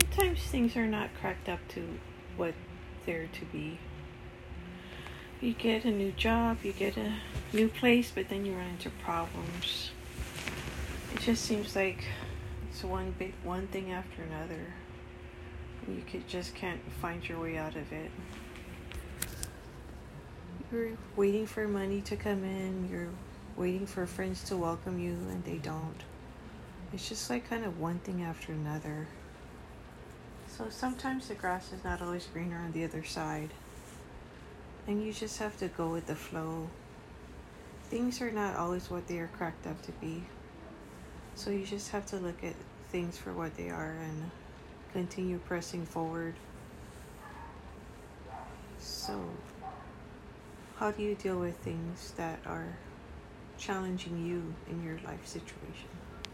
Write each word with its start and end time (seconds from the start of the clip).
sometimes 0.00 0.40
things 0.42 0.76
are 0.76 0.86
not 0.88 1.08
cracked 1.20 1.48
up 1.48 1.60
to 1.68 1.80
what 2.36 2.52
they're 3.06 3.28
to 3.28 3.44
be. 3.46 3.78
You 5.40 5.52
get 5.52 5.84
a 5.84 5.90
new 5.90 6.10
job, 6.10 6.58
you 6.64 6.72
get 6.72 6.96
a 6.96 7.12
new 7.52 7.68
place, 7.68 8.10
but 8.12 8.28
then 8.28 8.44
you 8.44 8.54
run 8.54 8.70
into 8.70 8.90
problems. 8.90 9.90
It 11.14 11.20
just 11.20 11.44
seems 11.44 11.76
like 11.76 12.04
it's 12.68 12.82
one 12.82 13.14
big 13.20 13.34
one 13.44 13.68
thing 13.68 13.92
after 13.92 14.22
another. 14.22 14.74
You 15.86 16.02
could 16.10 16.26
just 16.26 16.56
can't 16.56 16.80
find 17.00 17.28
your 17.28 17.38
way 17.38 17.56
out 17.56 17.76
of 17.76 17.92
it. 17.92 18.10
You're 20.72 20.90
waiting 21.14 21.46
for 21.46 21.68
money 21.68 22.00
to 22.00 22.16
come 22.16 22.42
in, 22.42 22.88
you're 22.90 23.10
waiting 23.56 23.86
for 23.86 24.06
friends 24.06 24.42
to 24.44 24.56
welcome 24.56 24.98
you 24.98 25.12
and 25.12 25.44
they 25.44 25.58
don't. 25.58 26.02
It's 26.92 27.08
just 27.08 27.30
like 27.30 27.48
kind 27.48 27.64
of 27.64 27.78
one 27.78 28.00
thing 28.00 28.24
after 28.24 28.52
another. 28.52 29.06
So 30.56 30.66
sometimes 30.70 31.26
the 31.26 31.34
grass 31.34 31.72
is 31.72 31.82
not 31.82 32.00
always 32.00 32.26
greener 32.26 32.58
on 32.58 32.70
the 32.70 32.84
other 32.84 33.02
side. 33.02 33.50
And 34.86 35.04
you 35.04 35.12
just 35.12 35.38
have 35.38 35.58
to 35.58 35.66
go 35.66 35.88
with 35.88 36.06
the 36.06 36.14
flow. 36.14 36.68
Things 37.84 38.20
are 38.20 38.30
not 38.30 38.54
always 38.54 38.88
what 38.88 39.08
they 39.08 39.18
are 39.18 39.30
cracked 39.36 39.66
up 39.66 39.82
to 39.82 39.92
be. 39.92 40.22
So 41.34 41.50
you 41.50 41.66
just 41.66 41.90
have 41.90 42.06
to 42.06 42.18
look 42.18 42.44
at 42.44 42.54
things 42.90 43.18
for 43.18 43.32
what 43.32 43.56
they 43.56 43.68
are 43.68 43.96
and 44.00 44.30
continue 44.92 45.38
pressing 45.38 45.84
forward. 45.84 46.34
So, 48.78 49.20
how 50.76 50.92
do 50.92 51.02
you 51.02 51.16
deal 51.16 51.40
with 51.40 51.56
things 51.58 52.12
that 52.16 52.38
are 52.46 52.76
challenging 53.58 54.24
you 54.24 54.54
in 54.70 54.84
your 54.84 54.98
life 55.04 55.26
situation? 55.26 56.03